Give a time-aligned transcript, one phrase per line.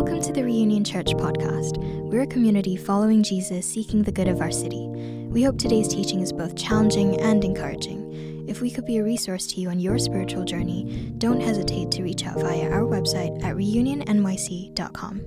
[0.00, 1.76] Welcome to the Reunion Church podcast.
[2.10, 4.88] We're a community following Jesus, seeking the good of our city.
[4.88, 8.48] We hope today's teaching is both challenging and encouraging.
[8.48, 12.02] If we could be a resource to you on your spiritual journey, don't hesitate to
[12.02, 15.20] reach out via our website at reunionnyc.com.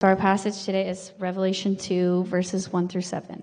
[0.00, 3.42] Our passage today is Revelation 2, verses 1 through 7.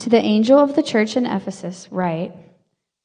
[0.00, 2.34] To the angel of the church in Ephesus, write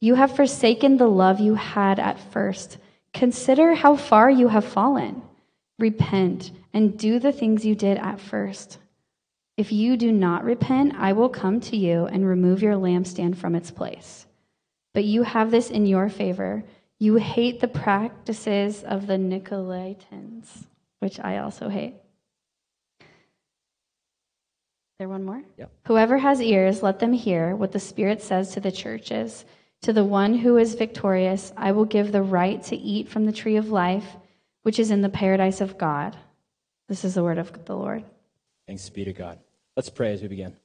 [0.00, 2.78] You have forsaken the love you had at first.
[3.12, 5.22] Consider how far you have fallen.
[5.78, 8.78] Repent and do the things you did at first.
[9.56, 13.56] If you do not repent, I will come to you and remove your lampstand from
[13.56, 14.26] its place.
[14.94, 16.62] But you have this in your favor.
[17.00, 20.66] You hate the practices of the Nicolaitans,
[21.00, 21.94] which I also hate.
[24.98, 25.42] There one more?
[25.56, 25.70] Yep.
[25.86, 29.44] Whoever has ears, let them hear what the Spirit says to the churches.
[29.82, 33.32] To the one who is victorious, I will give the right to eat from the
[33.32, 34.16] tree of life,
[34.62, 36.16] which is in the paradise of God.
[36.88, 38.04] This is the word of the Lord.
[38.66, 39.38] Thanks be to God.
[39.76, 40.56] Let's pray as we begin.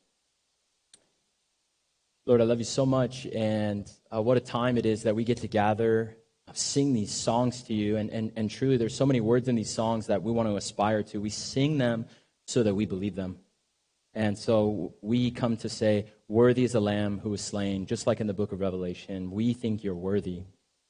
[2.25, 5.25] Lord, I love you so much, and uh, what a time it is that we
[5.25, 7.97] get to gather, uh, sing these songs to you.
[7.97, 10.55] And, and, and truly, there's so many words in these songs that we want to
[10.55, 11.19] aspire to.
[11.19, 12.05] We sing them
[12.47, 13.39] so that we believe them.
[14.15, 18.19] And so we come to say, Worthy is the Lamb who was slain, just like
[18.19, 19.31] in the book of Revelation.
[19.31, 20.43] We think you're worthy.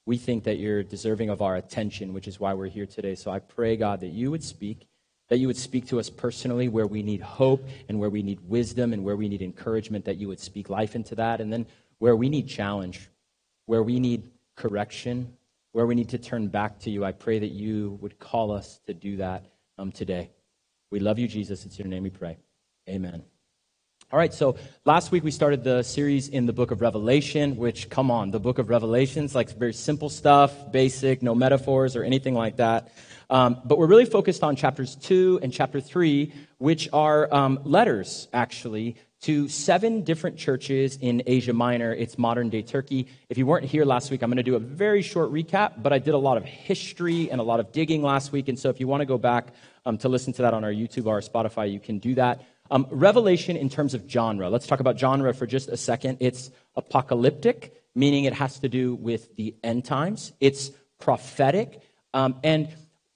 [0.05, 3.15] We think that you're deserving of our attention, which is why we're here today.
[3.15, 4.87] So I pray, God, that you would speak,
[5.29, 8.41] that you would speak to us personally where we need hope and where we need
[8.41, 11.39] wisdom and where we need encouragement, that you would speak life into that.
[11.39, 11.65] And then
[11.99, 13.09] where we need challenge,
[13.65, 15.33] where we need correction,
[15.71, 18.79] where we need to turn back to you, I pray that you would call us
[18.85, 19.45] to do that
[19.77, 20.29] um, today.
[20.91, 21.65] We love you, Jesus.
[21.65, 22.37] It's your name we pray.
[22.89, 23.23] Amen.
[24.11, 27.89] All right, so last week we started the series in the book of Revelation, which,
[27.89, 32.35] come on, the book of Revelation's like very simple stuff, basic, no metaphors or anything
[32.35, 32.91] like that.
[33.31, 38.27] Um, but we're really focused on chapters two and chapter three, which are um, letters,
[38.33, 41.93] actually, to seven different churches in Asia Minor.
[41.93, 43.07] It's modern day Turkey.
[43.29, 45.91] If you weren't here last week, I'm going to do a very short recap, but
[45.91, 48.47] I did a lot of history and a lot of digging last week.
[48.47, 49.47] And so if you want to go back
[49.85, 52.43] um, to listen to that on our YouTube or our Spotify, you can do that.
[52.73, 56.17] Um, Revelation, in terms of genre, let's talk about genre for just a second.
[56.19, 60.33] It's apocalyptic, meaning it has to do with the end times.
[60.39, 61.83] It's prophetic.
[62.15, 62.69] Um, and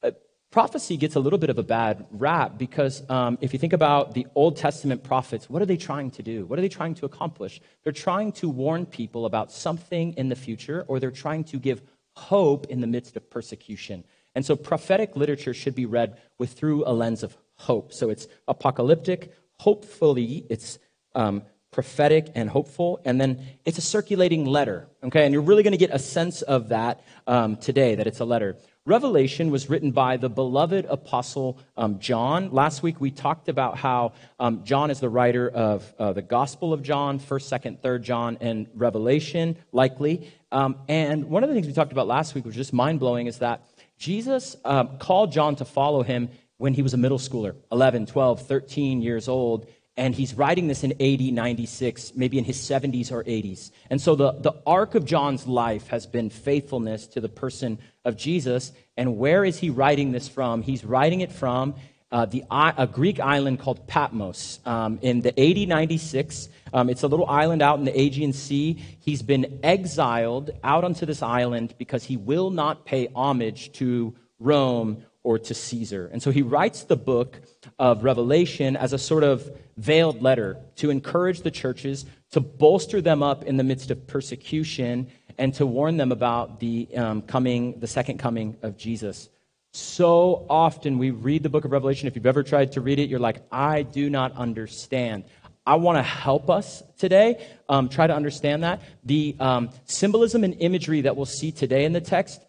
[0.04, 0.12] uh,
[0.52, 4.14] prophecy gets a little bit of a bad rap because um, if you think about
[4.14, 6.46] the Old Testament prophets, what are they trying to do?
[6.46, 7.60] What are they trying to accomplish?
[7.84, 11.82] They're trying to warn people about something in the future, or they're trying to give
[12.16, 14.04] hope in the midst of persecution.
[14.36, 17.92] And so prophetic literature should be read with through a lens of hope.
[17.92, 20.80] So it's apocalyptic, hopefully, it's
[21.16, 24.88] um, prophetic and hopeful, and then it's a circulating letter.
[25.04, 28.20] Okay, and you're really going to get a sense of that um, today, that it's
[28.20, 28.58] a letter.
[28.88, 32.52] Revelation was written by the beloved apostle um, John.
[32.54, 36.72] Last week we talked about how um, John is the writer of uh, the Gospel
[36.72, 40.32] of John, 1st, 2nd, 3rd John, and Revelation, likely.
[40.54, 43.02] Um, and one of the things we talked about last week, which was just mind
[43.02, 43.68] blowing, is that
[43.98, 48.48] Jesus um, called John to follow him when he was a middle schooler, 11, 12,
[48.48, 49.68] 13 years old.
[49.96, 53.72] And he's writing this in AD 96, maybe in his 70s or 80s.
[53.90, 58.16] And so the, the arc of John's life has been faithfulness to the person of
[58.16, 58.72] Jesus.
[58.96, 60.62] And where is he writing this from?
[60.62, 61.74] He's writing it from
[62.12, 66.50] uh, the, a Greek island called Patmos um, in the AD 96.
[66.74, 68.82] Um, it's a little island out in the Aegean Sea.
[69.00, 75.04] He's been exiled out onto this island because he will not pay homage to Rome
[75.28, 76.10] or to Caesar.
[76.14, 77.42] And so he writes the book
[77.78, 83.22] of Revelation as a sort of veiled letter to encourage the churches, to bolster them
[83.22, 87.88] up in the midst of persecution, and to warn them about the um, coming, the
[87.88, 89.28] second coming of Jesus.
[89.74, 92.08] So often we read the book of Revelation.
[92.08, 95.26] If you've ever tried to read it, you're like, I do not understand.
[95.66, 98.82] I want to help us today um, try to understand that.
[99.04, 102.40] The um, symbolism and imagery that we'll see today in the text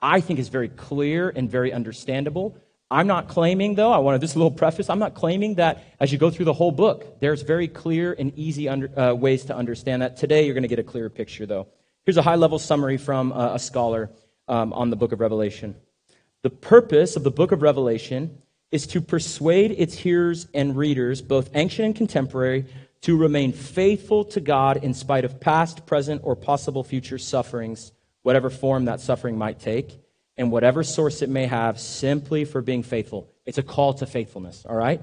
[0.00, 2.56] I think is very clear and very understandable.
[2.90, 6.18] I'm not claiming, though, I wanted this little preface, I'm not claiming that as you
[6.18, 10.02] go through the whole book, there's very clear and easy under, uh, ways to understand
[10.02, 10.16] that.
[10.16, 11.66] Today, you're going to get a clearer picture, though.
[12.04, 14.10] Here's a high level summary from uh, a scholar.
[14.48, 15.74] um, on the book of Revelation.
[16.42, 18.38] The purpose of the book of Revelation
[18.70, 22.66] is to persuade its hearers and readers, both ancient and contemporary,
[23.02, 27.92] to remain faithful to God in spite of past, present, or possible future sufferings,
[28.26, 30.00] whatever form that suffering might take,
[30.36, 33.30] and whatever source it may have, simply for being faithful.
[33.44, 35.00] It's a call to faithfulness, all right?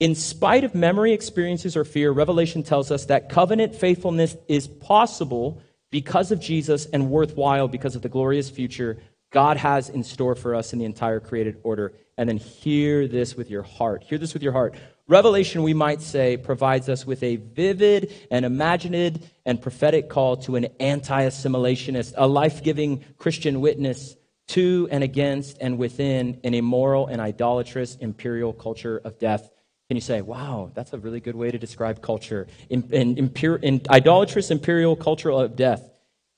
[0.00, 5.60] In spite of memory, experiences, or fear, Revelation tells us that covenant faithfulness is possible
[5.90, 8.96] because of Jesus and worthwhile because of the glorious future
[9.30, 11.92] God has in store for us in the entire created order.
[12.16, 14.02] And then hear this with your heart.
[14.02, 14.76] Hear this with your heart.
[15.08, 20.56] Revelation, we might say, provides us with a vivid and imaginative and prophetic call to
[20.56, 24.16] an anti assimilationist, a life giving Christian witness
[24.48, 29.48] to and against and within an immoral and idolatrous imperial culture of death.
[29.88, 32.48] Can you say, wow, that's a really good way to describe culture?
[32.68, 35.88] In, in, in, in idolatrous imperial culture of death.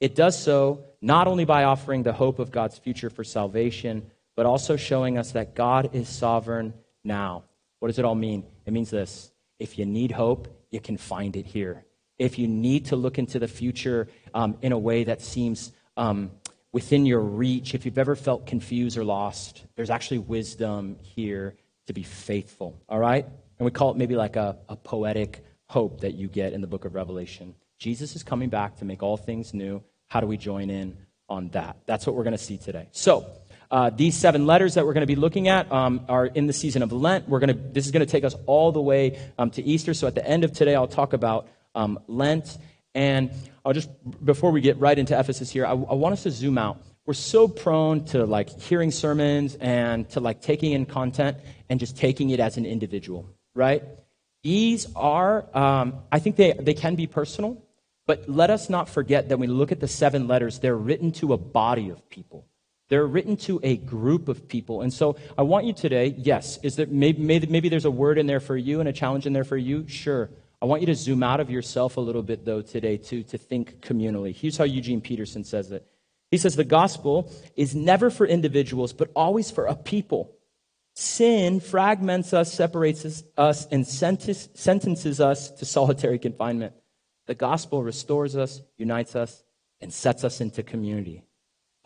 [0.01, 4.45] It does so not only by offering the hope of God's future for salvation, but
[4.45, 7.45] also showing us that God is sovereign now.
[7.79, 8.45] What does it all mean?
[8.67, 11.85] It means this if you need hope, you can find it here.
[12.19, 16.33] If you need to look into the future um, in a way that seems um,
[16.73, 21.93] within your reach, if you've ever felt confused or lost, there's actually wisdom here to
[21.93, 23.25] be faithful, all right?
[23.25, 26.67] And we call it maybe like a, a poetic hope that you get in the
[26.67, 27.55] book of Revelation.
[27.79, 29.83] Jesus is coming back to make all things new.
[30.07, 30.97] How do we join in
[31.29, 31.77] on that?
[31.87, 32.89] That's what we're going to see today.
[32.93, 33.27] So,
[33.71, 36.53] uh, these seven letters that we're going to be looking at um, are in the
[36.53, 37.29] season of Lent.
[37.29, 39.95] We're going to, this is going to take us all the way um, to Easter.
[39.95, 42.57] So at the end of today, I'll talk about um, Lent.
[42.95, 43.31] And
[43.65, 43.91] I'll just,
[44.25, 46.81] before we get right into Ephesus here, I, I want us to zoom out.
[47.05, 51.39] We're so prone to like hearing sermons and to like taking in content
[51.69, 53.83] and just taking it as an individual, right?
[54.43, 57.63] These are, um, I think they, they can be personal,
[58.07, 61.13] but let us not forget that when we look at the seven letters, they're written
[61.13, 62.47] to a body of people.
[62.89, 64.81] They're written to a group of people.
[64.81, 68.27] And so I want you today, yes, is there maybe, maybe there's a word in
[68.27, 69.87] there for you and a challenge in there for you?
[69.87, 70.31] Sure.
[70.61, 73.39] I want you to zoom out of yourself a little bit, though, today, too, to
[73.39, 74.35] think communally.
[74.35, 75.87] Here's how Eugene Peterson says it
[76.31, 80.35] He says, The gospel is never for individuals, but always for a people.
[80.95, 86.73] Sin fragments us, separates us, and sentences us to solitary confinement.
[87.27, 89.45] The gospel restores us, unites us,
[89.81, 91.23] and sets us into community.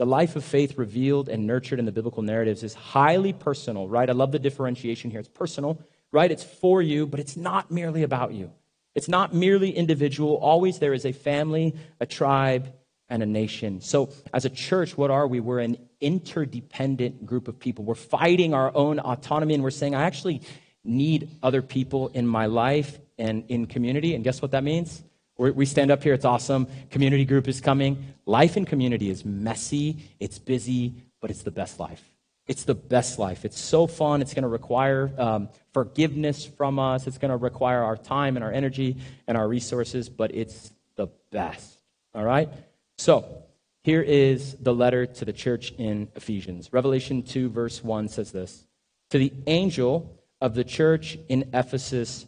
[0.02, 4.10] The life of faith revealed and nurtured in the biblical narratives is highly personal, right?
[4.10, 5.20] I love the differentiation here.
[5.20, 6.28] It's personal, right?
[6.28, 8.50] It's for you, but it's not merely about you.
[8.96, 10.38] It's not merely individual.
[10.38, 12.74] Always there is a family, a tribe,
[13.08, 13.80] and a nation.
[13.80, 15.38] So, as a church, what are we?
[15.38, 17.84] We're an interdependent group of people.
[17.84, 20.42] We're fighting our own autonomy, and we're saying, I actually
[20.82, 24.16] need other people in my life and in community.
[24.16, 25.00] And guess what that means?
[25.38, 26.66] We stand up here, it's awesome.
[26.90, 28.14] Community group is coming.
[28.26, 32.02] Life in community is messy, it's busy, but it's the best life.
[32.46, 33.44] It's the best life.
[33.44, 34.20] It's so fun.
[34.20, 37.06] It's going to require um, forgiveness from us.
[37.06, 38.96] It's going to require our time and our energy
[39.28, 41.78] and our resources, but it's the best.
[42.14, 42.48] All right?
[42.98, 43.44] So,
[43.84, 46.72] here is the letter to the church in Ephesians.
[46.72, 48.66] Revelation 2, verse 1 says this
[49.10, 52.26] To the angel of the church in Ephesus.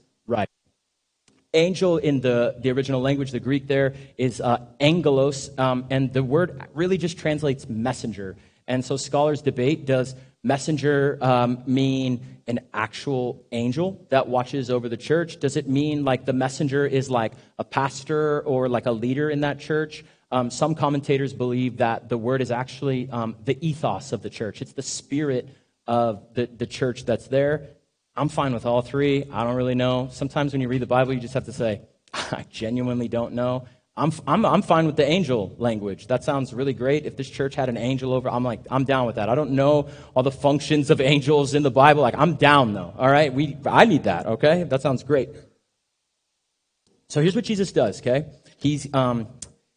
[1.55, 6.23] Angel in the, the original language, the Greek there, is uh, angelos, um, and the
[6.23, 8.37] word really just translates messenger.
[8.67, 14.97] And so scholars debate does messenger um, mean an actual angel that watches over the
[14.97, 15.41] church?
[15.41, 19.41] Does it mean like the messenger is like a pastor or like a leader in
[19.41, 20.05] that church?
[20.31, 24.61] Um, some commentators believe that the word is actually um, the ethos of the church,
[24.63, 25.49] it's the spirit
[25.87, 27.69] of the, the church that's there.
[28.17, 29.25] I'm fine with all three.
[29.31, 30.09] I don't really know.
[30.13, 31.83] Sometimes when you read the Bible, you just have to say,
[32.15, 33.67] I genuinely don't know.
[33.97, 36.09] I'm, I'm, I'm fine with the angel language.
[36.09, 37.07] That sounds really great.
[37.07, 39.29] If this church had an angel over, I'm like, I'm down with that.
[39.29, 42.03] I don't know all the functions of angels in the Bible.
[42.03, 42.93] Like, I'm down though.
[42.99, 43.33] All right.
[43.33, 44.27] We, I need that.
[44.27, 44.65] Okay.
[44.65, 45.31] That sounds great.
[47.09, 48.01] So here's what Jesus does.
[48.01, 48.27] Okay.
[48.59, 49.29] He's, um,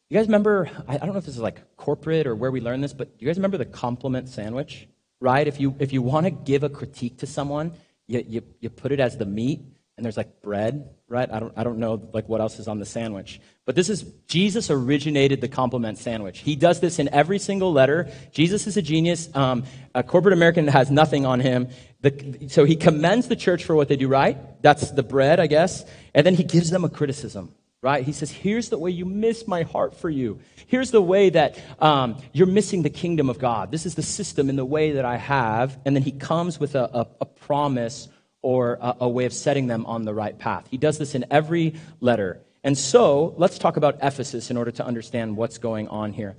[0.09, 2.59] you guys remember, I, I don't know if this is like corporate or where we
[2.59, 4.87] learn this, but you guys remember the compliment sandwich?
[5.19, 5.47] Right?
[5.47, 7.73] If you, if you want to give a critique to someone,
[8.07, 9.61] you, you, you put it as the meat
[9.97, 11.27] and there's like bread, right?
[11.31, 13.41] I don't, I don't know like what else is on the sandwich.
[13.65, 16.39] But this is, Jesus originated the compliment sandwich.
[16.39, 18.09] He does this in every single letter.
[18.31, 19.27] Jesus is a genius.
[19.35, 19.63] Um,
[19.95, 21.69] a corporate American has nothing on him.
[22.01, 24.37] The, so he commends the church for what they do right.
[24.61, 25.83] That's the bread, I guess.
[26.13, 27.53] And then he gives them a criticism,
[27.87, 28.03] right?
[28.03, 30.41] He says, here's the way you miss my heart for you.
[30.67, 33.71] Here's the way that um, you're missing the kingdom of God.
[33.71, 35.79] This is the system in the way that I have.
[35.85, 38.09] And then he comes with a, a, a promise
[38.41, 40.67] or a, a way of setting them on the right path.
[40.69, 42.41] He does this in every letter.
[42.61, 46.35] And so let's talk about Ephesus in order to understand what's going on here.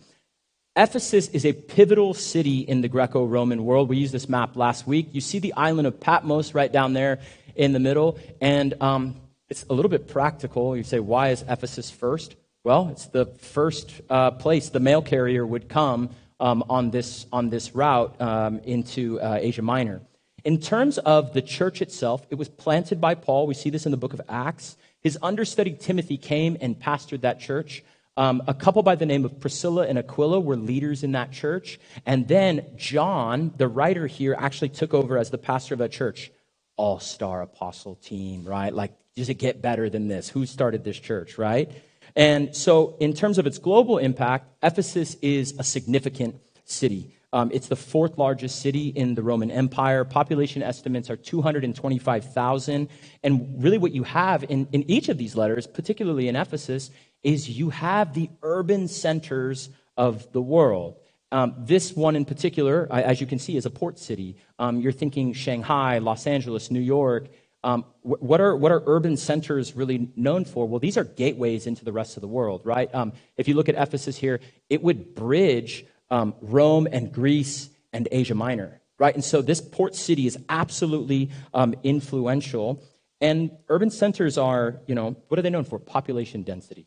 [0.76, 3.88] Ephesus is a pivotal city in the Greco Roman world.
[3.88, 5.08] We used this map last week.
[5.12, 7.20] You see the island of Patmos right down there
[7.56, 8.18] in the middle.
[8.38, 9.16] And um,
[9.48, 10.76] it's a little bit practical.
[10.76, 12.36] You say, why is Ephesus first?
[12.64, 17.50] Well, it's the first uh, place the mail carrier would come um, on, this, on
[17.50, 20.02] this route um, into uh, Asia Minor.
[20.44, 23.46] In terms of the church itself, it was planted by Paul.
[23.46, 24.76] We see this in the book of Acts.
[25.00, 27.82] His understudy Timothy came and pastored that church.
[28.16, 31.78] Um, a couple by the name of Priscilla and Aquila were leaders in that church.
[32.04, 36.32] And then John, the writer here, actually took over as the pastor of that church.
[36.76, 38.74] All star apostle team, right?
[38.74, 40.28] Like, does it get better than this?
[40.30, 41.70] Who started this church, right?
[42.16, 47.14] And so, in terms of its global impact, Ephesus is a significant city.
[47.32, 50.04] Um, it's the fourth largest city in the Roman Empire.
[50.04, 52.88] Population estimates are 225,000.
[53.22, 56.90] And really, what you have in, in each of these letters, particularly in Ephesus,
[57.22, 60.96] is you have the urban centers of the world.
[61.30, 64.36] Um, this one in particular, as you can see, is a port city.
[64.58, 67.28] Um, you're thinking Shanghai, Los Angeles, New York.
[67.64, 70.66] Um, what, are, what are urban centers really known for?
[70.68, 72.92] Well, these are gateways into the rest of the world, right?
[72.94, 78.06] Um, if you look at Ephesus here, it would bridge um, Rome and Greece and
[78.12, 79.14] Asia Minor, right?
[79.14, 82.82] And so this port city is absolutely um, influential.
[83.20, 85.80] And urban centers are, you know, what are they known for?
[85.80, 86.86] Population density,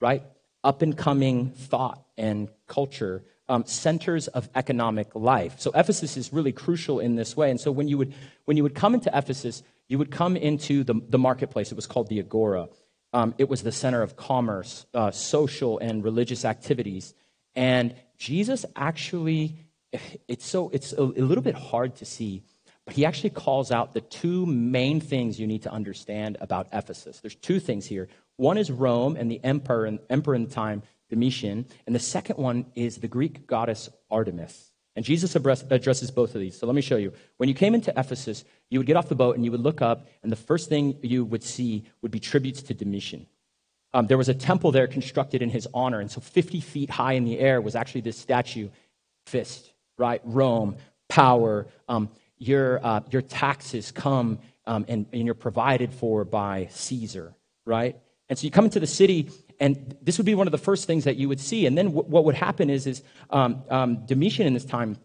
[0.00, 0.22] right?
[0.62, 5.56] Up and coming thought and culture, um, centers of economic life.
[5.58, 7.50] So Ephesus is really crucial in this way.
[7.50, 8.14] And so when you would,
[8.44, 11.70] when you would come into Ephesus, you would come into the, the marketplace.
[11.70, 12.70] It was called the Agora.
[13.12, 17.12] Um, it was the center of commerce, uh, social and religious activities.
[17.54, 19.58] And Jesus actually,
[20.26, 22.42] it's so it's a, a little bit hard to see,
[22.86, 27.20] but he actually calls out the two main things you need to understand about Ephesus.
[27.20, 28.08] There's two things here.
[28.38, 32.38] One is Rome and the emperor and emperor in the time, Domitian, and the second
[32.38, 34.71] one is the Greek goddess Artemis.
[34.94, 36.58] And Jesus addresses both of these.
[36.58, 37.12] So let me show you.
[37.38, 39.80] When you came into Ephesus, you would get off the boat and you would look
[39.80, 43.26] up, and the first thing you would see would be tributes to Domitian.
[43.94, 46.00] Um, there was a temple there constructed in his honor.
[46.00, 48.68] And so 50 feet high in the air was actually this statue,
[49.26, 50.20] fist, right?
[50.24, 50.76] Rome,
[51.08, 51.66] power.
[51.88, 57.34] Um, your, uh, your taxes come um, and, and you're provided for by Caesar,
[57.66, 57.96] right?
[58.28, 59.30] And so you come into the city,
[59.62, 61.66] and this would be one of the first things that you would see.
[61.66, 63.00] And then w- what would happen is, is
[63.30, 64.98] um, um, Domitian in this time,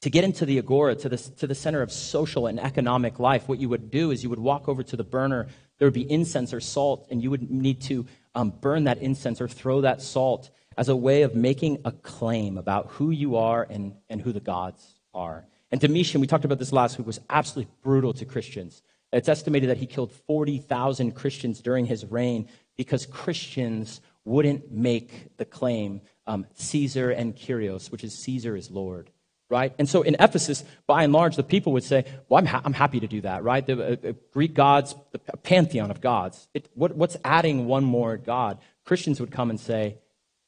[0.00, 3.46] to get into the agora, to the, to the center of social and economic life,
[3.46, 5.48] what you would do is you would walk over to the burner.
[5.76, 9.38] There would be incense or salt, and you would need to um, burn that incense
[9.38, 13.66] or throw that salt as a way of making a claim about who you are
[13.68, 15.44] and, and who the gods are.
[15.70, 18.82] And Domitian, we talked about this last week, was absolutely brutal to Christians.
[19.12, 22.48] It's estimated that he killed 40,000 Christians during his reign
[22.80, 29.10] because Christians wouldn't make the claim um, Caesar and Kyrios, which is Caesar is Lord
[29.50, 29.74] right?
[29.80, 32.72] And so in Ephesus, by and large, the people would say, Well, I'm, ha- I'm
[32.72, 33.66] happy to do that, right?
[33.66, 36.46] The uh, Greek gods, the pantheon of gods.
[36.54, 38.58] It, what, what's adding one more God?
[38.84, 39.98] Christians would come and say,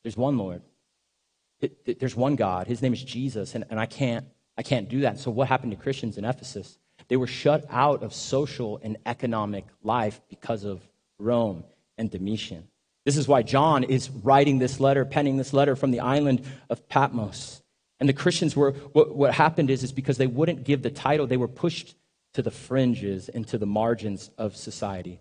[0.05, 0.63] There's one Lord.
[1.61, 2.69] It, it, there's one God.
[2.69, 4.25] His name is Jesus, and, and I, can't,
[4.57, 5.19] I can't do that.
[5.19, 6.79] So what happened to Christians in Ephesus?
[7.09, 10.81] They were shut out of social and economic life because of
[11.19, 11.65] Rome
[12.03, 12.69] and Domitian.
[13.07, 16.89] This is why John is writing this letter, penning this letter from the island of
[16.89, 17.63] Patmos.
[17.99, 21.27] And the Christians were, what, what happened is, is because they wouldn't give the title,
[21.27, 21.95] they were pushed
[22.35, 25.21] to the fringes and to the margins of society.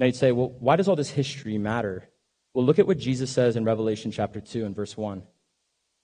[0.00, 2.08] Now you'd say, well, why does all this history matter?
[2.54, 5.22] Well, look at what Jesus says in Revelation chapter 2 and verse 1.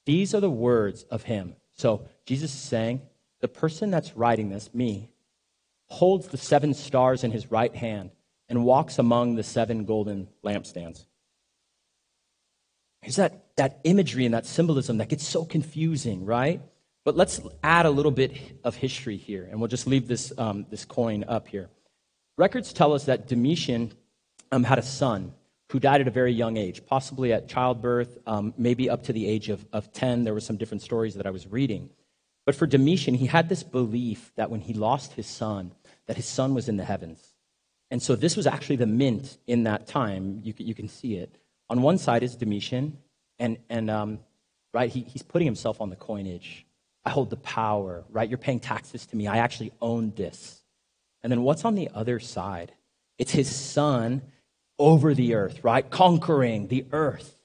[0.06, 1.56] These are the words of him.
[1.72, 3.00] So Jesus is saying,
[3.40, 5.08] the person that's writing this, me,
[5.86, 8.10] holds the seven stars in his right hand
[8.50, 11.06] and walks among the seven golden lampstands.
[13.04, 16.60] Is that, that imagery and that symbolism that gets so confusing, right?
[17.04, 20.66] But let's add a little bit of history here, and we'll just leave this, um,
[20.68, 21.70] this coin up here.
[22.36, 23.92] Records tell us that Domitian
[24.52, 25.32] um, had a son
[25.70, 29.26] who died at a very young age, possibly at childbirth, um, maybe up to the
[29.26, 30.24] age of, of 10.
[30.24, 31.88] There were some different stories that I was reading.
[32.44, 35.72] But for Domitian, he had this belief that when he lost his son,
[36.06, 37.29] that his son was in the heavens.
[37.90, 40.40] And so this was actually the mint in that time.
[40.42, 41.36] You you can see it.
[41.68, 42.98] On one side is Domitian,
[43.38, 44.18] and, and um,
[44.74, 46.66] right, he, he's putting himself on the coinage.
[47.04, 48.28] I hold the power, right?
[48.28, 49.26] You're paying taxes to me.
[49.26, 50.62] I actually own this.
[51.22, 52.72] And then what's on the other side?
[53.18, 54.22] It's his son
[54.78, 55.88] over the earth, right?
[55.88, 57.36] Conquering the earth.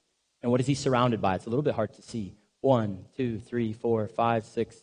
[0.42, 1.36] And what is he surrounded by?
[1.36, 2.34] It's a little bit hard to see.
[2.60, 4.76] One, two, three, four, five, six,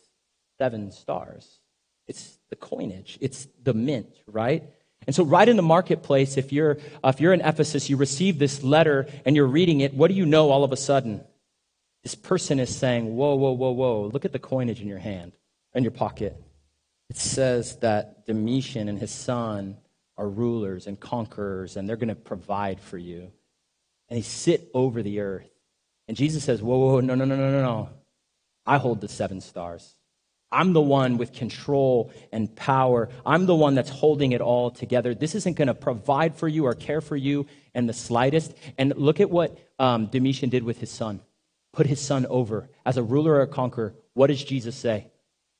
[0.58, 1.60] seven stars.
[2.06, 4.64] It's the coinage, it's the mint, right?
[5.06, 8.62] And so, right in the marketplace, if you're, if you're in Ephesus, you receive this
[8.62, 11.24] letter and you're reading it, what do you know all of a sudden?
[12.04, 15.32] this person is saying, Whoa, whoa, whoa, whoa, look at the coinage in your hand,
[15.74, 16.40] in your pocket.
[17.10, 19.78] It says that Domitian and his son
[20.16, 23.32] are rulers and conquerors, and they're going to provide for you.
[24.08, 25.48] And they sit over the earth.
[26.06, 27.88] And Jesus says, Whoa, whoa, no, no, no, no, no, no.
[28.66, 29.96] I hold the seven stars.
[30.54, 33.08] I'm the one with control and power.
[33.26, 35.14] I'm the one that's holding it all together.
[35.14, 38.54] This isn't going to provide for you or care for you in the slightest.
[38.78, 41.20] And look at what um, Domitian did with his son.
[41.72, 42.70] Put his son over.
[42.86, 45.08] As a ruler or a conqueror, what does Jesus say?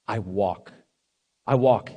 [0.06, 0.72] I walk.
[1.44, 1.90] I walk.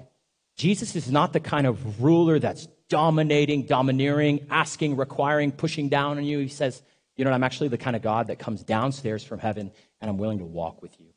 [0.56, 6.24] Jesus is not the kind of ruler that's dominating, domineering, asking, requiring, pushing down on
[6.24, 6.40] you.
[6.40, 6.82] He says,
[7.16, 10.18] You know, I'm actually the kind of God that comes downstairs from heaven and I'm
[10.18, 11.08] willing to walk with you.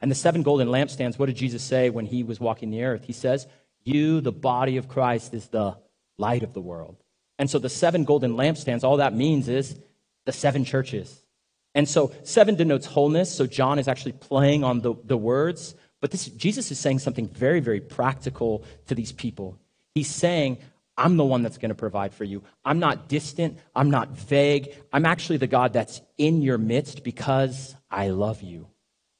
[0.00, 3.04] And the seven golden lampstands, what did Jesus say when he was walking the earth?
[3.04, 3.46] He says,
[3.84, 5.76] You, the body of Christ, is the
[6.16, 6.96] light of the world.
[7.38, 9.78] And so the seven golden lampstands, all that means is
[10.26, 11.22] the seven churches.
[11.74, 13.34] And so seven denotes wholeness.
[13.34, 15.74] So John is actually playing on the, the words.
[16.00, 19.58] But this, Jesus is saying something very, very practical to these people.
[19.94, 20.58] He's saying,
[20.96, 22.42] I'm the one that's going to provide for you.
[22.64, 23.58] I'm not distant.
[23.74, 24.74] I'm not vague.
[24.92, 28.68] I'm actually the God that's in your midst because I love you,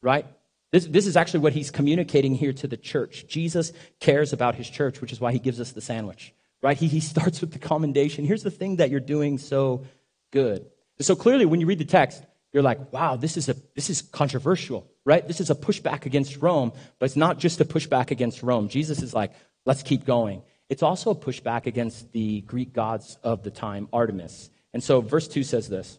[0.02, 0.26] right?
[0.72, 3.26] This, this is actually what he's communicating here to the church.
[3.26, 6.76] Jesus cares about his church, which is why he gives us the sandwich, right?
[6.76, 8.24] He, he starts with the commendation.
[8.24, 9.84] Here's the thing that you're doing so
[10.30, 10.66] good.
[11.00, 12.22] So clearly, when you read the text,
[12.52, 15.26] you're like, wow, this is, a, this is controversial, right?
[15.26, 18.68] This is a pushback against Rome, but it's not just a pushback against Rome.
[18.68, 19.32] Jesus is like,
[19.64, 20.42] let's keep going.
[20.68, 24.50] It's also a pushback against the Greek gods of the time, Artemis.
[24.72, 25.98] And so verse 2 says this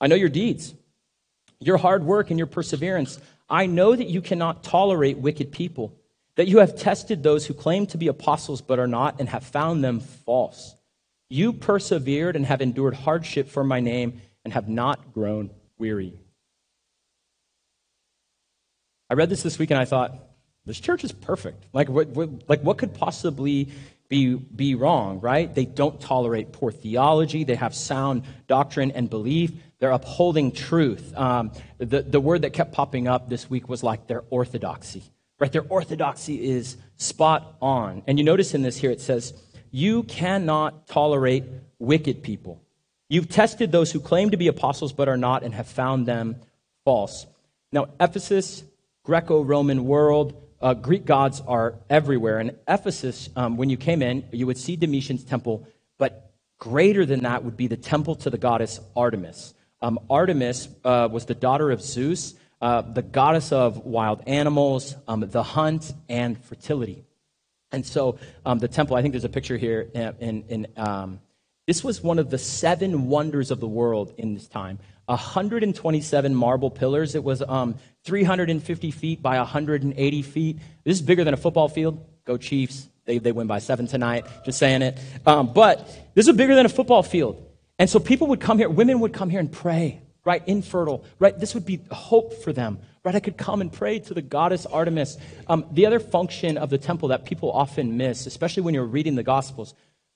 [0.00, 0.74] I know your deeds,
[1.60, 3.20] your hard work, and your perseverance.
[3.48, 5.94] I know that you cannot tolerate wicked people,
[6.34, 9.44] that you have tested those who claim to be apostles but are not, and have
[9.44, 10.74] found them false.
[11.28, 16.14] You persevered and have endured hardship for my name and have not grown weary.
[19.08, 20.14] I read this this week and I thought,
[20.64, 21.64] this church is perfect.
[21.72, 23.70] Like, what, what, like, what could possibly
[24.08, 25.52] be, be wrong, right?
[25.52, 27.44] They don't tolerate poor theology.
[27.44, 29.52] They have sound doctrine and belief.
[29.78, 31.12] They're upholding truth.
[31.16, 35.02] Um, the, the word that kept popping up this week was like their orthodoxy,
[35.38, 35.52] right?
[35.52, 38.02] Their orthodoxy is spot on.
[38.06, 39.34] And you notice in this here, it says,
[39.70, 41.44] You cannot tolerate
[41.78, 42.62] wicked people.
[43.08, 46.36] You've tested those who claim to be apostles but are not and have found them
[46.84, 47.26] false.
[47.70, 48.64] Now, Ephesus,
[49.04, 52.40] Greco Roman world, uh, Greek gods are everywhere.
[52.40, 57.20] In Ephesus, um, when you came in, you would see Domitian's temple, but greater than
[57.20, 59.54] that would be the temple to the goddess Artemis.
[59.82, 65.20] Um, Artemis uh, was the daughter of Zeus, uh, the goddess of wild animals, um,
[65.20, 67.04] the hunt, and fertility.
[67.72, 71.20] And so um, the temple, I think there's a picture here in, in, in um,
[71.66, 74.78] this was one of the seven wonders of the world in this time.
[75.06, 77.14] 127 marble pillars.
[77.14, 80.58] It was um, 350 feet by 180 feet.
[80.84, 82.04] This is bigger than a football field.
[82.24, 82.88] Go Chiefs.
[83.04, 84.26] They, they win by seven tonight.
[84.44, 84.98] Just saying it.
[85.24, 87.45] Um, but this is bigger than a football field.
[87.78, 90.42] And so people would come here, women would come here and pray, right?
[90.46, 91.38] Infertile, right?
[91.38, 93.14] This would be hope for them, right?
[93.14, 95.18] I could come and pray to the goddess Artemis.
[95.46, 99.14] Um, the other function of the temple that people often miss, especially when you're reading
[99.14, 99.74] the Gospels,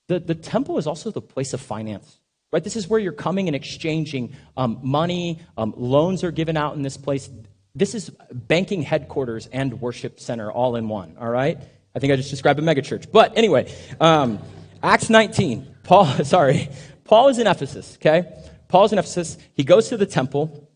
[0.08, 2.18] the, the temple is also the place of finance.
[2.52, 2.64] Right?
[2.64, 5.38] This is where you're coming and exchanging um, money.
[5.56, 7.30] Um, loans are given out in this place.
[7.76, 11.16] This is banking headquarters and worship center all in one.
[11.20, 11.58] All right?
[11.94, 13.12] I think I just described a megachurch.
[13.12, 14.40] But anyway, um,
[14.82, 15.76] Acts 19.
[15.84, 16.70] Paul, sorry,
[17.10, 18.32] Paul is in Ephesus, okay?
[18.68, 19.36] Paul's in Ephesus.
[19.54, 20.70] He goes to the temple,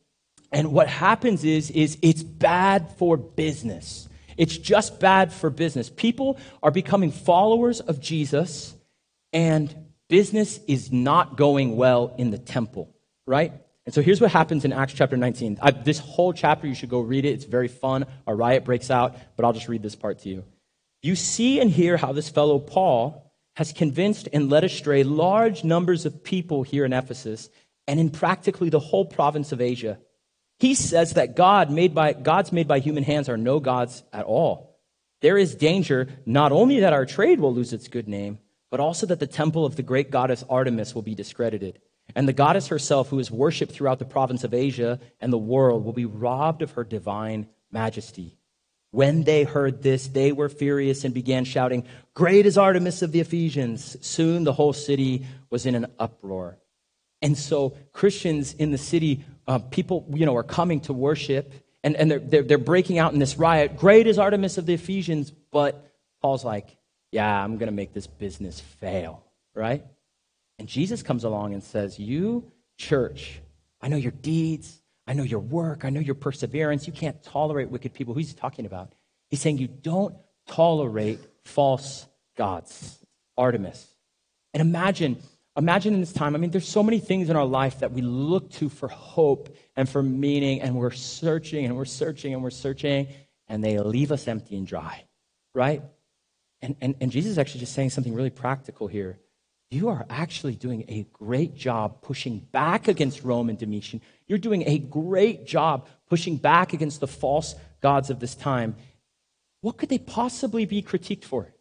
[0.50, 4.08] and what happens is, is it's bad for business.
[4.36, 5.90] It's just bad for business.
[5.90, 8.74] People are becoming followers of Jesus,
[9.32, 9.72] and
[10.08, 12.92] business is not going well in the temple,
[13.28, 13.52] right?
[13.86, 15.60] And so here's what happens in Acts chapter 19.
[15.62, 17.28] I, this whole chapter, you should go read it.
[17.28, 18.06] It's very fun.
[18.26, 20.42] A riot breaks out, but I'll just read this part to you.
[21.00, 23.23] You see and hear how this fellow Paul
[23.54, 27.48] has convinced and led astray large numbers of people here in Ephesus
[27.86, 29.98] and in practically the whole province of Asia.
[30.58, 34.24] He says that God made by, gods made by human hands are no gods at
[34.24, 34.78] all.
[35.20, 38.38] There is danger not only that our trade will lose its good name,
[38.70, 41.80] but also that the temple of the great goddess Artemis will be discredited.
[42.14, 45.84] And the goddess herself, who is worshipped throughout the province of Asia and the world,
[45.84, 48.36] will be robbed of her divine majesty.
[48.94, 53.18] When they heard this, they were furious and began shouting, Great is Artemis of the
[53.18, 53.96] Ephesians.
[54.06, 56.58] Soon the whole city was in an uproar.
[57.20, 61.52] And so Christians in the city, uh, people, you know, are coming to worship
[61.82, 63.76] and, and they're, they're, they're breaking out in this riot.
[63.76, 65.32] Great is Artemis of the Ephesians.
[65.50, 66.76] But Paul's like,
[67.10, 69.24] yeah, I'm going to make this business fail,
[69.56, 69.84] right?
[70.60, 73.40] And Jesus comes along and says, You, church,
[73.80, 74.80] I know your deeds.
[75.06, 75.84] I know your work.
[75.84, 76.86] I know your perseverance.
[76.86, 78.14] You can't tolerate wicked people.
[78.14, 78.92] Who's he talking about?
[79.28, 80.14] He's saying you don't
[80.46, 82.98] tolerate false gods,
[83.36, 83.86] Artemis.
[84.52, 85.20] And imagine,
[85.56, 88.02] imagine in this time, I mean, there's so many things in our life that we
[88.02, 92.50] look to for hope and for meaning, and we're searching and we're searching and we're
[92.50, 93.08] searching,
[93.48, 95.04] and they leave us empty and dry,
[95.54, 95.82] right?
[96.62, 99.18] And, and, and Jesus is actually just saying something really practical here.
[99.70, 104.00] You are actually doing a great job pushing back against Rome and Domitian.
[104.26, 108.76] You're doing a great job pushing back against the false gods of this time.
[109.62, 111.52] What could they possibly be critiqued for?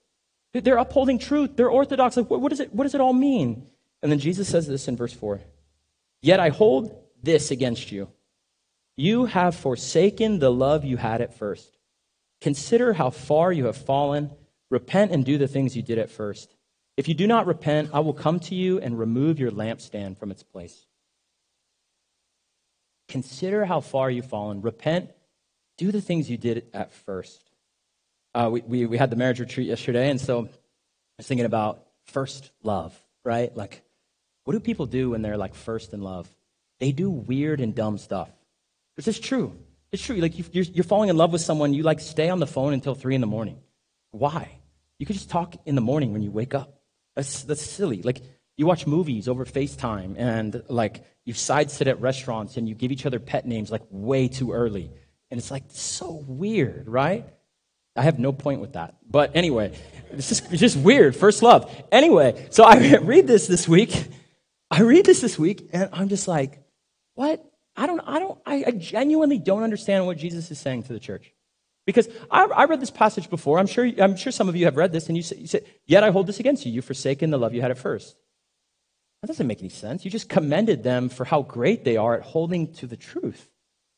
[0.54, 1.56] They're upholding truth.
[1.56, 2.16] They're orthodox.
[2.16, 3.68] Like, what, does it, what does it all mean?
[4.04, 5.42] And then Jesus says this in verse 4
[6.22, 8.10] Yet I hold this against you.
[8.96, 11.78] You have forsaken the love you had at first.
[12.42, 14.30] Consider how far you have fallen.
[14.70, 16.54] Repent and do the things you did at first.
[16.96, 20.30] If you do not repent, I will come to you and remove your lampstand from
[20.32, 20.86] its place.
[23.08, 24.62] Consider how far you've fallen.
[24.62, 25.10] Repent.
[25.78, 27.44] Do the things you did at first.
[28.36, 30.50] Uh, we, we, we had the marriage retreat yesterday, and so I
[31.18, 33.56] was thinking about first love, right?
[33.56, 33.84] Like,
[34.44, 36.28] what do people do when they're like first in love?
[36.80, 38.30] They do weird and dumb stuff.
[38.96, 39.56] This is true.
[39.92, 40.16] It's true.
[40.18, 42.96] Like, you're, you're falling in love with someone, you like stay on the phone until
[42.96, 43.58] three in the morning.
[44.12, 44.60] Why?
[45.00, 46.83] You could just talk in the morning when you wake up.
[47.16, 48.02] That's, that's silly.
[48.02, 48.22] Like,
[48.58, 52.92] you watch movies over FaceTime and like you side sit at restaurants and you give
[52.92, 54.92] each other pet names like way too early.
[55.32, 57.26] And it's like so weird, right?
[57.96, 58.96] I have no point with that.
[59.10, 59.74] But anyway,
[60.12, 61.16] it's just, it's just weird.
[61.16, 61.72] First love.
[61.92, 64.08] Anyway, so I read this this week.
[64.70, 66.64] I read this this week, and I'm just like,
[67.14, 67.44] what?
[67.76, 71.00] I don't, I don't, I, I genuinely don't understand what Jesus is saying to the
[71.00, 71.32] church.
[71.86, 73.60] Because I, I, read this passage before.
[73.60, 75.66] I'm sure, I'm sure some of you have read this, and you, say, you said,
[75.86, 76.72] Yet I hold this against you.
[76.72, 78.16] You've forsaken the love you had at first.
[79.22, 80.06] That doesn't make any sense.
[80.06, 83.50] You just commended them for how great they are at holding to the truth.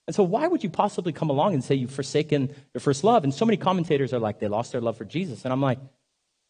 [0.07, 3.23] And so, why would you possibly come along and say you've forsaken your first love?
[3.23, 5.43] And so many commentators are like, they lost their love for Jesus.
[5.43, 5.79] And I'm like,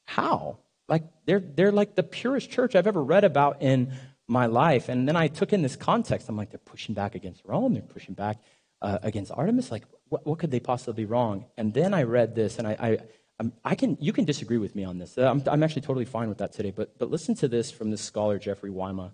[0.06, 0.60] how?
[0.88, 3.94] Like, they're, they're like the purest church I've ever read about in
[4.28, 4.90] my life.
[4.90, 6.28] And then I took in this context.
[6.30, 8.40] I'm like, they're pushing back against Rome, they're pushing back
[8.82, 9.72] uh, against Artemis.
[9.72, 11.46] Like, what, what, could they possibly be wrong?
[11.58, 13.00] And then I read this, and I,
[13.40, 15.18] I, I can, you can disagree with me on this.
[15.18, 16.72] I'm, I'm actually totally fine with that today.
[16.72, 19.12] But, but listen to this from this scholar, Jeffrey Weima.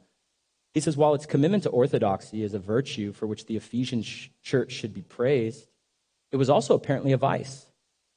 [0.73, 4.03] He says, while its commitment to orthodoxy is a virtue for which the Ephesian
[4.41, 5.67] church should be praised,
[6.31, 7.65] it was also apparently a vice.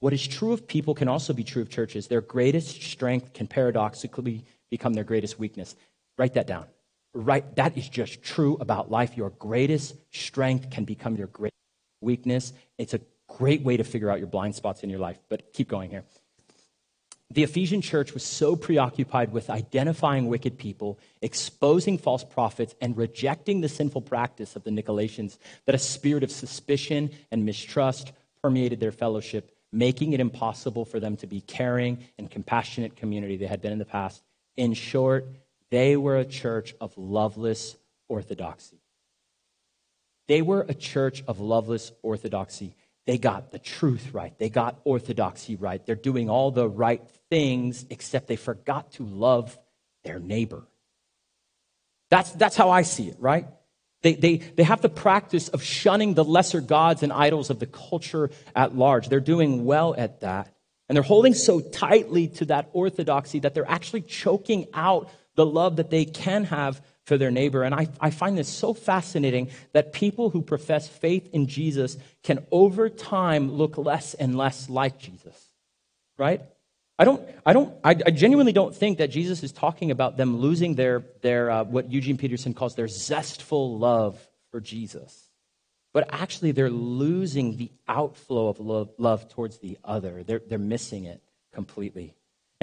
[0.01, 2.07] What is true of people can also be true of churches.
[2.07, 5.75] Their greatest strength can paradoxically become their greatest weakness.
[6.17, 6.67] Write that down.
[7.15, 9.17] Right, that is just true about life.
[9.17, 11.55] Your greatest strength can become your greatest
[12.01, 12.53] weakness.
[12.77, 15.19] It's a great way to figure out your blind spots in your life.
[15.29, 16.05] But keep going here.
[17.31, 23.61] The Ephesian church was so preoccupied with identifying wicked people, exposing false prophets, and rejecting
[23.61, 28.93] the sinful practice of the Nicolaitans that a spirit of suspicion and mistrust permeated their
[28.93, 33.73] fellowship, making it impossible for them to be caring and compassionate community they had been
[33.73, 34.23] in the past.
[34.57, 35.27] In short,
[35.75, 37.77] they were a church of loveless
[38.09, 38.79] orthodoxy.
[40.29, 42.77] They were a church of loveless orthodoxy.
[43.07, 44.33] They got the truth right.
[44.39, 45.85] They got orthodoxy right.
[45.85, 49.59] They're doing all the right things, except they forgot to love
[50.05, 50.63] their neighbor.
[52.09, 53.49] That's, that's how I see it, right?
[54.03, 57.67] They, they, they have the practice of shunning the lesser gods and idols of the
[57.67, 59.09] culture at large.
[59.09, 60.55] They're doing well at that.
[60.89, 65.77] And they're holding so tightly to that orthodoxy that they're actually choking out the love
[65.77, 67.63] that they can have for their neighbor.
[67.63, 72.45] And I, I find this so fascinating that people who profess faith in Jesus can
[72.51, 75.51] over time look less and less like Jesus,
[76.17, 76.41] right?
[76.99, 80.37] I don't, I don't, I, I genuinely don't think that Jesus is talking about them
[80.39, 84.19] losing their, their uh, what Eugene Peterson calls their zestful love
[84.51, 85.29] for Jesus.
[85.93, 90.23] But actually, they're losing the outflow of love, love towards the other.
[90.23, 91.21] They're, they're missing it
[91.53, 92.15] completely.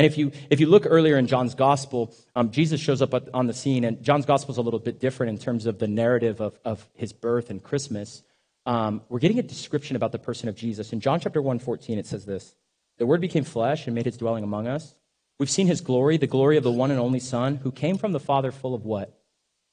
[0.02, 3.46] And if you, if you look earlier in John's gospel, um, Jesus shows up on
[3.46, 6.42] the scene, and John's gospel is a little bit different in terms of the narrative
[6.42, 8.24] of, of his birth and Christmas.
[8.66, 10.92] Um, we're getting a description about the person of Jesus.
[10.92, 12.56] In John chapter 1, 14, it says this
[12.98, 14.96] The word became flesh and made his dwelling among us.
[15.40, 18.12] We've seen his glory, the glory of the one and only Son, who came from
[18.12, 19.16] the Father full of what?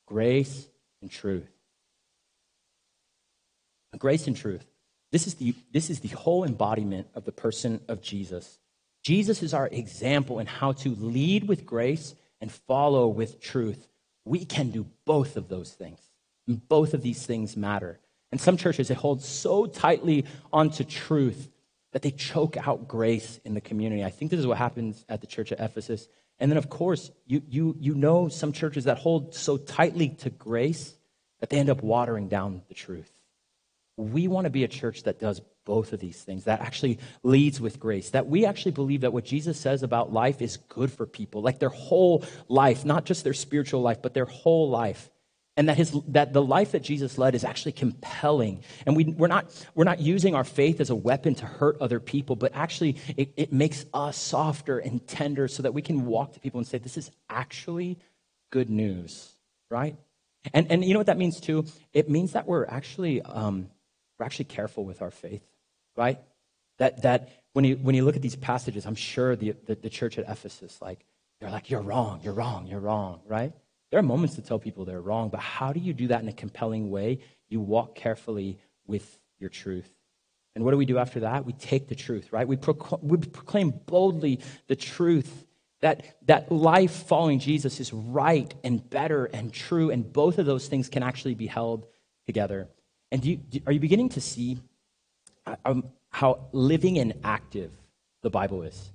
[0.07, 0.69] Grace
[1.01, 1.49] and truth.
[3.97, 4.67] Grace and truth.
[5.11, 8.59] This is the, this is the whole embodiment of the person of Jesus.
[9.09, 13.89] Jesus is our example in how to lead with grace and follow with truth.
[14.27, 15.99] We can do both of those things.
[16.47, 18.01] And both of these things matter.
[18.31, 21.49] And some churches, they hold so tightly onto truth
[21.93, 24.05] that they choke out grace in the community.
[24.05, 26.07] I think this is what happens at the church at Ephesus.
[26.39, 30.29] And then, of course, you, you, you know some churches that hold so tightly to
[30.29, 30.95] grace
[31.41, 33.11] that they end up watering down the truth.
[33.97, 37.61] we want to be a church that does both of these things, that actually leads
[37.61, 41.07] with grace, that we actually believe that what Jesus says about life is good for
[41.07, 45.11] people, like their whole life, not just their spiritual life, but their whole life.
[45.59, 48.63] And that, his, that the life that Jesus led is actually compelling.
[48.87, 52.01] And we, we're, not, we're not using our faith as a weapon to hurt other
[52.01, 56.33] people, but actually it, it makes us softer and tender so that we can walk
[56.33, 57.99] to people and say, This is actually
[58.51, 59.33] good news,
[59.71, 59.97] right?
[60.55, 61.67] And, and you know what that means too?
[61.93, 63.69] It means that we're actually, um,
[64.19, 65.43] we're actually careful with our faith,
[65.99, 66.19] right?
[66.79, 69.91] That, that when, you, when you look at these passages, I'm sure the, the, the
[69.91, 71.05] church at Ephesus, like,
[71.41, 73.53] they're like, you're wrong, you're wrong, you're wrong, right?
[73.91, 76.29] There are moments to tell people they're wrong, but how do you do that in
[76.29, 77.21] a compelling way?
[77.49, 79.91] You walk carefully with your truth.
[80.55, 81.45] And what do we do after that?
[81.45, 82.47] We take the truth, right?
[82.47, 85.47] We, procl- we proclaim boldly the truth
[85.81, 90.67] that, that life following Jesus is right and better and true, and both of those
[90.67, 91.87] things can actually be held
[92.27, 92.69] together.
[93.11, 94.59] And do you, are you beginning to see
[95.65, 97.71] um, how living and active
[98.23, 98.91] the Bible is?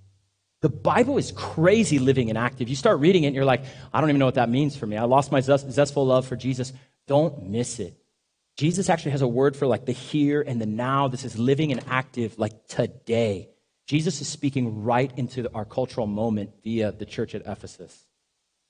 [0.62, 2.70] The Bible is crazy living and active.
[2.70, 3.63] You start reading it and you're like,
[3.94, 4.96] I don't even know what that means for me.
[4.96, 6.72] I lost my zestful love for Jesus.
[7.06, 7.98] Don't miss it.
[8.56, 11.08] Jesus actually has a word for like the here and the now.
[11.08, 13.50] This is living and active like today.
[13.88, 18.06] Jesus is speaking right into our cultural moment via the church at Ephesus.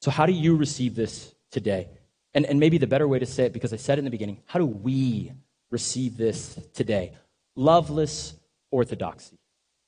[0.02, 1.89] So, how do you receive this today?
[2.34, 4.12] And, and maybe the better way to say it, because I said it in the
[4.12, 5.32] beginning, how do we
[5.69, 7.13] receive this today?
[7.55, 8.33] Loveless
[8.71, 9.37] orthodoxy.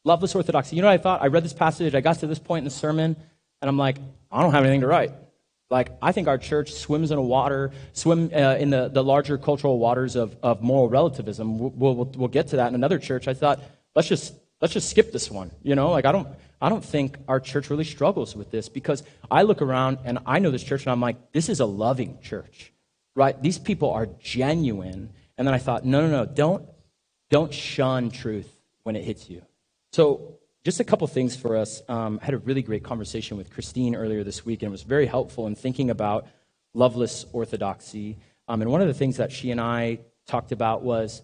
[0.04, 0.76] Loveless orthodoxy.
[0.76, 1.22] You know what I thought?
[1.22, 3.16] I read this passage, I got to this point in the sermon,
[3.62, 3.98] and I'm like,
[4.32, 5.12] I don't have anything to write.
[5.72, 9.38] Like, I think our church swims in a water, swim uh, in the, the larger
[9.40, 11.58] cultural waters of, of moral relativism.
[11.58, 13.28] We'll, we'll, we'll get to that in another church.
[13.28, 13.62] I thought,
[13.96, 15.52] let's just let's just skip this one.
[15.64, 16.28] You know, like I don't,
[16.62, 20.40] I don't think our church really struggles with this because I look around and I
[20.40, 22.72] know this church and I'm like, this is a loving church,
[23.16, 23.40] right?
[23.42, 25.12] These people are genuine.
[25.38, 26.66] And then I thought, no, no, no, don't,
[27.30, 28.50] don't shun truth
[28.84, 29.42] when it hits you.
[29.92, 31.82] So just a couple things for us.
[31.88, 34.84] Um, I had a really great conversation with Christine earlier this week and it was
[34.84, 36.28] very helpful in thinking about
[36.74, 38.18] loveless orthodoxy.
[38.48, 41.22] Um, and one of the things that she and I talked about was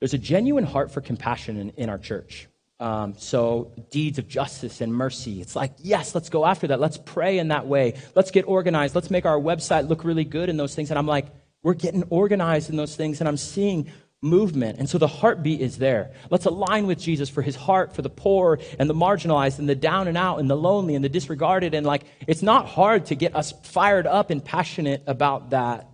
[0.00, 2.48] there's a genuine heart for compassion in, in our church.
[2.80, 5.40] Um, so, deeds of justice and mercy.
[5.40, 6.78] It's like, yes, let's go after that.
[6.78, 7.94] Let's pray in that way.
[8.14, 8.94] Let's get organized.
[8.94, 10.90] Let's make our website look really good in those things.
[10.90, 11.26] And I'm like,
[11.64, 14.78] we're getting organized in those things, and I'm seeing movement.
[14.78, 16.10] And so the heartbeat is there.
[16.30, 19.74] Let's align with Jesus for his heart for the poor and the marginalized and the
[19.74, 21.74] down and out and the lonely and the disregarded.
[21.74, 25.88] And like, it's not hard to get us fired up and passionate about that.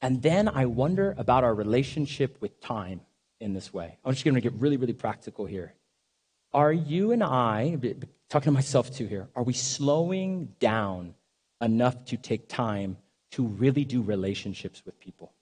[0.00, 3.00] And then I wonder about our relationship with time
[3.40, 3.98] in this way.
[4.04, 5.74] I'm just going to get really, really practical here.
[6.52, 7.78] Are you and I,
[8.28, 11.14] talking to myself too here, are we slowing down
[11.60, 12.96] enough to take time
[13.30, 15.32] to really do relationships with people?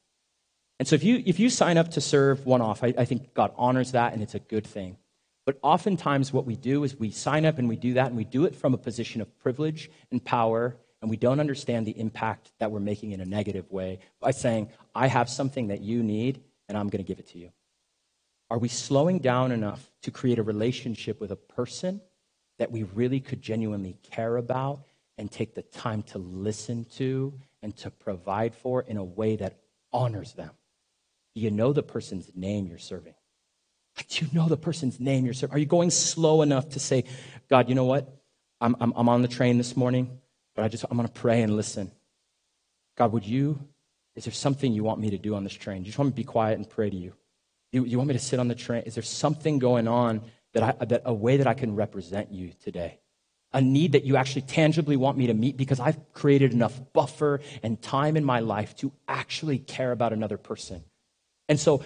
[0.81, 3.35] And so if you, if you sign up to serve one off, I, I think
[3.35, 4.97] God honors that and it's a good thing.
[5.45, 8.25] But oftentimes, what we do is we sign up and we do that, and we
[8.25, 12.53] do it from a position of privilege and power, and we don't understand the impact
[12.61, 16.41] that we're making in a negative way by saying, I have something that you need,
[16.69, 17.51] and I'm going to give it to you.
[18.51, 22.01] Are we slowing down enough to create a relationship with a person
[22.59, 24.85] that we really could genuinely care about
[25.19, 29.59] and take the time to listen to and to provide for in a way that
[29.93, 30.53] honors them?
[31.35, 33.15] You know the person's name you're serving?
[33.97, 35.55] Like, do you know the person's name you're serving?
[35.55, 37.05] Are you going slow enough to say,
[37.49, 38.13] God, you know what?
[38.61, 40.19] I'm, I'm, I'm on the train this morning,
[40.55, 41.91] but I just, I'm going to pray and listen.
[42.97, 43.59] God, would you,
[44.17, 45.79] is there something you want me to do on this train?
[45.79, 47.15] Do you just want me to be quiet and pray to you?
[47.73, 48.83] You, you want me to sit on the train?
[48.85, 52.53] Is there something going on that, I, that a way that I can represent you
[52.63, 52.99] today?
[53.53, 57.41] A need that you actually tangibly want me to meet because I've created enough buffer
[57.63, 60.85] and time in my life to actually care about another person.
[61.51, 61.83] And so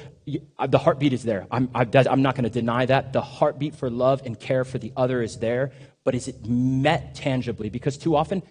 [0.59, 1.47] uh, the heartbeat is there.
[1.51, 3.15] I'm, I'm not going to deny that.
[3.15, 5.73] The heartbeat for love and care for the other is there,
[6.05, 7.71] but is it met tangibly?
[7.71, 8.43] Because too often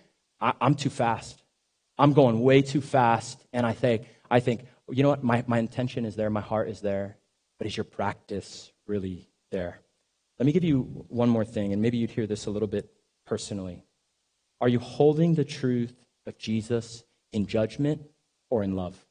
[0.41, 1.43] I, I'm too fast.
[1.99, 5.23] I'm going way too fast, and I think, I think, you know what?
[5.23, 7.17] My, my intention is there, my heart is there,
[7.59, 9.81] but is your practice really there?
[10.39, 12.89] Let me give you one more thing, and maybe you'd hear this a little bit
[13.27, 13.83] personally.
[14.59, 15.93] Are you holding the truth
[16.25, 18.01] of Jesus in judgment
[18.49, 19.02] or in love?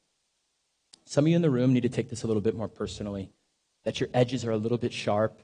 [1.05, 3.29] Some of you in the room need to take this a little bit more personally,
[3.83, 5.41] that your edges are a little bit sharp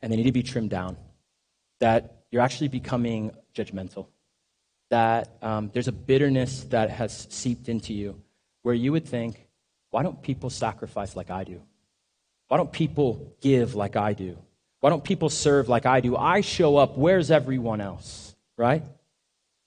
[0.00, 0.96] and they need to be trimmed down,
[1.80, 4.06] that you're actually becoming judgmental,
[4.90, 8.20] that um, there's a bitterness that has seeped into you
[8.62, 9.46] where you would think,
[9.90, 11.62] why don't people sacrifice like I do?
[12.48, 14.38] Why don't people give like I do?
[14.80, 16.16] Why don't people serve like I do?
[16.16, 18.34] I show up, where's everyone else?
[18.56, 18.82] Right?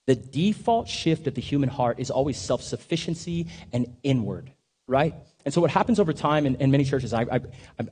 [0.06, 4.52] The default shift of the human heart is always self sufficiency and inward,
[4.89, 5.13] right?
[5.45, 7.39] And so what happens over time in, in many churches, I, I,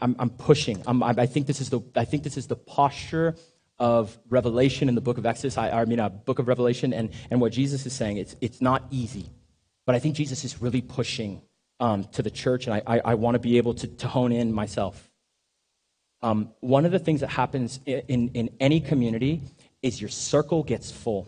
[0.02, 0.82] I'm, I'm pushing.
[0.86, 3.36] I'm, I, think this is the, I think this is the posture
[3.80, 6.94] of Revelation in the book of Exodus, I, I mean, a uh, book of Revelation,
[6.94, 8.18] and, and what Jesus is saying.
[8.18, 9.30] It's, it's not easy,
[9.86, 11.42] but I think Jesus is really pushing
[11.80, 14.32] um, to the church, and I, I, I want to be able to, to hone
[14.32, 15.12] in myself.
[16.24, 19.42] Um, one of the things that happens in, in any community
[19.84, 21.28] is your circle gets full.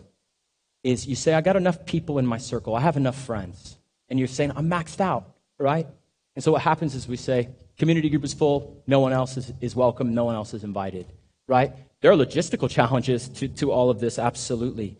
[0.82, 3.76] Is you say, I got enough people in my circle, I have enough friends.
[4.08, 5.86] And you're saying, I'm maxed out, right?
[6.34, 9.52] And so what happens is we say, community group is full, no one else is,
[9.60, 11.06] is welcome, no one else is invited,
[11.46, 11.72] right?
[12.00, 14.98] There are logistical challenges to, to all of this, absolutely.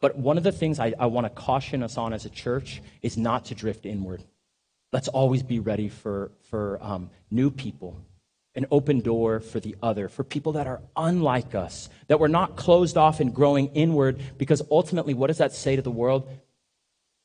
[0.00, 2.80] But one of the things I, I want to caution us on as a church
[3.02, 4.22] is not to drift inward.
[4.92, 8.00] Let's always be ready for, for um, new people,
[8.54, 12.56] an open door for the other, for people that are unlike us, that we're not
[12.56, 16.28] closed off and growing inward, because ultimately, what does that say to the world?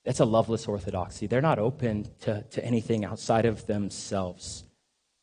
[0.04, 1.28] That's a loveless orthodoxy.
[1.28, 4.66] They're not open to, to anything outside of themselves.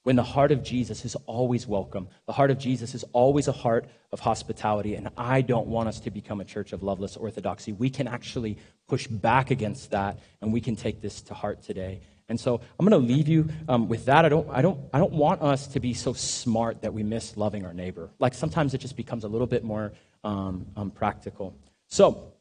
[0.03, 3.53] When the heart of Jesus is always welcome, the heart of Jesus is always a
[3.53, 4.95] heart of hospitality.
[4.95, 7.73] And I don't want us to become a church of loveless orthodoxy.
[7.73, 8.57] We can actually
[8.89, 12.01] push back against that, and we can take this to heart today.
[12.31, 14.25] And so I'm going to leave you um, with that.
[14.25, 17.37] I don't, I, don't, I don't want us to be so smart that we miss
[17.37, 18.09] loving our neighbor.
[18.19, 19.93] Like sometimes it just becomes a little bit more
[20.25, 21.55] um, um, practical.
[21.89, 22.33] So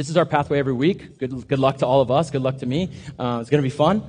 [0.00, 1.18] this is our pathway every week.
[1.18, 2.30] Good, good luck to all of us.
[2.30, 2.88] Good luck to me.
[3.18, 4.02] Uh, it's going to be fun.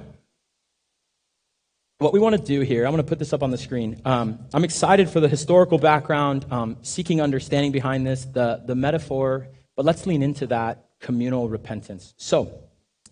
[1.97, 4.01] What we want to do here, I'm going to put this up on the screen.
[4.05, 9.49] Um, I'm excited for the historical background, um, seeking understanding behind this, the, the metaphor,
[9.75, 12.13] but let's lean into that communal repentance.
[12.15, 12.69] So,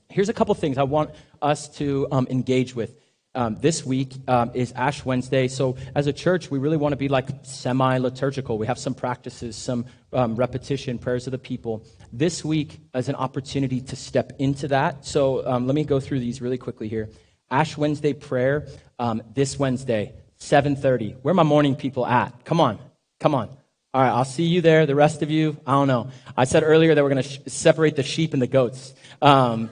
[0.07, 1.11] here's a couple things I want
[1.41, 2.95] us to um, engage with.
[3.39, 5.47] Um, this week um, is Ash Wednesday.
[5.47, 8.57] So, as a church, we really want to be like semi liturgical.
[8.57, 11.85] We have some practices, some um, repetition, prayers of the people.
[12.11, 15.05] This week is an opportunity to step into that.
[15.05, 17.07] So, um, let me go through these really quickly here.
[17.49, 18.67] Ash Wednesday prayer
[18.99, 21.21] um, this Wednesday, 7:30.
[21.21, 22.43] Where are my morning people at?
[22.43, 22.77] Come on,
[23.21, 23.47] come on.
[23.93, 24.85] All right, I'll see you there.
[24.85, 26.09] The rest of you, I don't know.
[26.35, 28.93] I said earlier that we're going to sh- separate the sheep and the goats.
[29.21, 29.69] Um,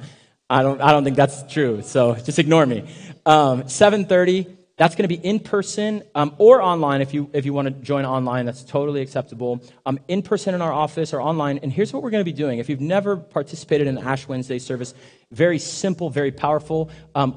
[0.50, 2.90] I don't, I don't think that's true, so just ignore me.
[3.28, 7.52] Um, 7.30, that's going to be in person um, or online if you, if you
[7.52, 8.46] want to join online.
[8.46, 9.62] That's totally acceptable.
[9.86, 11.60] Um, in person in our office or online.
[11.62, 12.60] And here's what we're going to be doing.
[12.60, 14.94] If you've never participated in the Ash Wednesday service,
[15.30, 16.90] very simple, very powerful.
[17.16, 17.34] Um,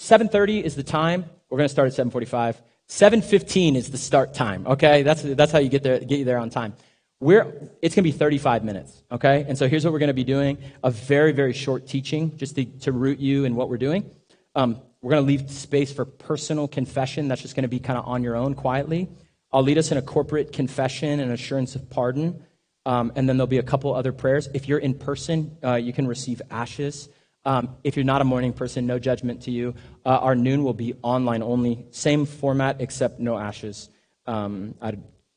[0.00, 1.26] 7.30 is the time.
[1.48, 2.56] We're going to start at 7.45.
[2.88, 5.04] 7.15 is the start time, okay?
[5.04, 6.74] That's, that's how you get, there, get you there on time.
[7.20, 9.44] We're, it's going to be 35 minutes, okay?
[9.46, 12.56] And so here's what we're going to be doing a very, very short teaching just
[12.56, 14.10] to, to root you in what we're doing.
[14.56, 17.28] Um, we're going to leave space for personal confession.
[17.28, 19.10] That's just going to be kind of on your own quietly.
[19.52, 22.42] I'll lead us in a corporate confession and assurance of pardon.
[22.86, 24.48] Um, and then there'll be a couple other prayers.
[24.54, 27.10] If you're in person, uh, you can receive ashes.
[27.44, 29.74] Um, if you're not a morning person, no judgment to you.
[30.06, 31.84] Uh, our noon will be online only.
[31.90, 33.90] Same format, except no ashes.
[34.24, 34.74] Um,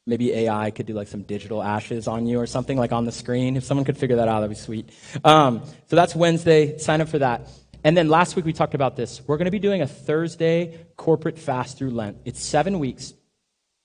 [0.05, 3.11] maybe AI could do like some digital ashes on you or something like on the
[3.11, 3.57] screen.
[3.57, 4.91] If someone could figure that out, that'd be sweet.
[5.25, 6.77] Um, so that's Wednesday.
[6.77, 7.49] Sign up for that.
[7.83, 9.21] And then last week we talked about this.
[9.27, 12.17] We're going to be doing a Thursday corporate fast through Lent.
[12.25, 13.13] It's seven weeks.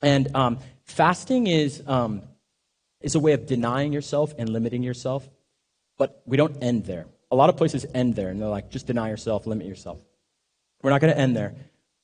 [0.00, 2.22] And um, fasting is, um,
[3.00, 5.28] is a way of denying yourself and limiting yourself.
[5.98, 7.06] But we don't end there.
[7.30, 10.00] A lot of places end there, and they're like, just deny yourself, limit yourself.
[10.82, 11.54] We're not going to end there.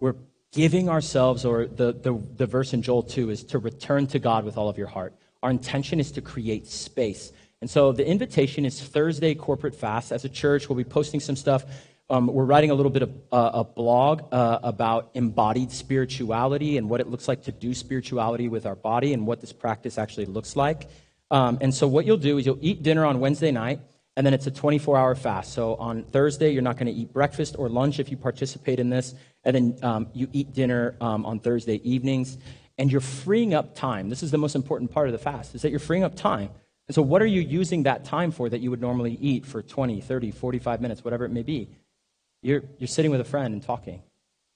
[0.01, 0.15] We're
[0.53, 4.45] giving ourselves, or the, the, the verse in Joel 2 is to return to God
[4.45, 5.15] with all of your heart.
[5.43, 7.33] Our intention is to create space.
[7.61, 10.13] And so the invitation is Thursday corporate fast.
[10.13, 11.65] As a church, we'll be posting some stuff.
[12.11, 16.89] Um, we're writing a little bit of uh, a blog uh, about embodied spirituality and
[16.89, 20.27] what it looks like to do spirituality with our body and what this practice actually
[20.27, 20.89] looks like.
[21.31, 23.81] Um, and so what you'll do is you'll eat dinner on Wednesday night
[24.19, 25.53] and then it's a 24 hour fast.
[25.53, 28.91] So on Thursday, you're not going to eat breakfast or lunch if you participate in
[28.91, 29.15] this.
[29.45, 32.37] And then um, you eat dinner um, on Thursday evenings.
[32.79, 34.09] And you're freeing up time.
[34.09, 36.51] This is the most important part of the fast, is that you're freeing up time.
[36.89, 39.63] And so, what are you using that time for that you would normally eat for
[39.63, 41.69] 20, 30, 45 minutes, whatever it may be?
[42.43, 44.03] You're, you're sitting with a friend and talking.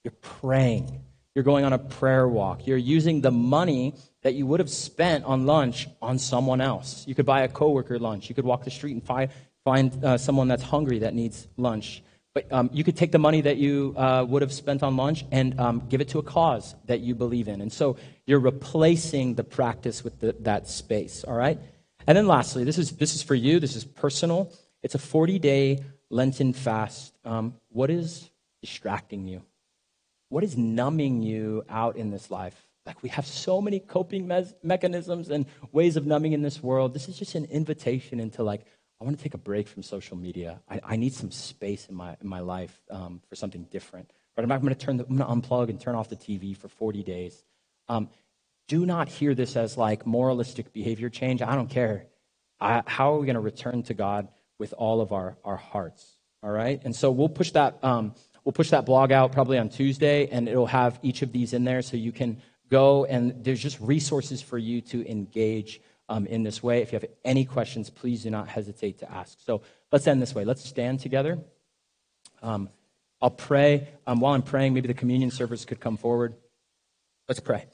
[0.02, 1.02] You're praying.
[1.34, 2.66] You're going on a prayer walk.
[2.66, 7.06] You're using the money that you would have spent on lunch on someone else.
[7.06, 8.28] You could buy a coworker lunch.
[8.28, 9.30] You could walk the street and find,
[9.64, 12.02] find uh, someone that's hungry that needs lunch.
[12.34, 15.24] But um, you could take the money that you uh, would have spent on lunch
[15.30, 17.60] and um, give it to a cause that you believe in.
[17.60, 17.96] And so
[18.26, 21.58] you're replacing the practice with the, that space, all right?
[22.06, 24.52] And then lastly, this is, this is for you, this is personal.
[24.82, 25.78] It's a 40 day
[26.10, 27.14] Lenten fast.
[27.24, 28.30] Um, what is
[28.60, 29.42] distracting you?
[30.28, 32.66] What is numbing you out in this life?
[32.84, 36.94] Like, we have so many coping me- mechanisms and ways of numbing in this world.
[36.94, 38.66] This is just an invitation into, like,
[39.00, 40.60] I want to take a break from social media.
[40.68, 44.10] I, I need some space in my, in my life um, for something different.
[44.36, 44.42] Right?
[44.42, 46.56] I'm not going to turn the, I'm going to unplug and turn off the TV
[46.56, 47.44] for 40 days.
[47.88, 48.08] Um,
[48.68, 51.42] do not hear this as like moralistic behavior change.
[51.42, 52.06] I don't care.
[52.60, 56.16] I, how are we going to return to God with all of our, our hearts?
[56.42, 56.80] All right.
[56.84, 60.48] And so we'll push that, um, we'll push that blog out probably on Tuesday and
[60.48, 64.40] it'll have each of these in there so you can go and there's just resources
[64.40, 66.82] for you to engage um, in this way.
[66.82, 69.38] If you have any questions, please do not hesitate to ask.
[69.40, 70.44] So let's end this way.
[70.44, 71.38] Let's stand together.
[72.42, 72.68] Um,
[73.20, 73.88] I'll pray.
[74.06, 76.34] Um, while I'm praying, maybe the communion servers could come forward.
[77.28, 77.66] Let's pray.